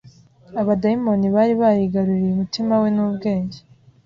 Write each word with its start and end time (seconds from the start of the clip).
abadayimoni 0.61 1.27
bari 1.35 1.53
barigaruriye 1.61 2.29
umutima 2.31 2.73
we 2.81 2.89
n'ubwenge. 2.95 3.57